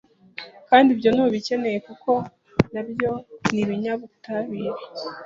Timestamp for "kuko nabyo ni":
1.87-3.59